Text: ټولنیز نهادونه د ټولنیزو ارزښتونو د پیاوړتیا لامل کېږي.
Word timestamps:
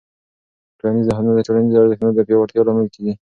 ټولنیز 0.77 1.05
نهادونه 1.09 1.33
د 1.35 1.41
ټولنیزو 1.47 1.79
ارزښتونو 1.81 2.11
د 2.15 2.19
پیاوړتیا 2.27 2.61
لامل 2.67 2.87
کېږي. 2.95 3.13